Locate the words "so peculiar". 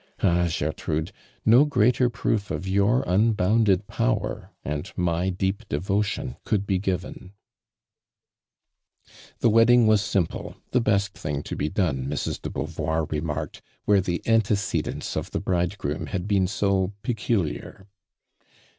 16.47-17.85